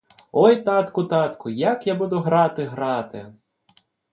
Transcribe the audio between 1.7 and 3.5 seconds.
я буду грати, грати!